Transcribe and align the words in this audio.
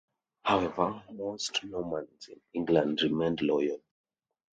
However, 0.41 1.03
most 1.11 1.63
Normans 1.63 2.27
in 2.27 2.41
England 2.55 3.03
remained 3.03 3.43
loyal. 3.43 3.83